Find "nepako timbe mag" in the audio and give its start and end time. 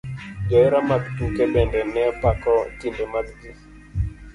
1.93-3.27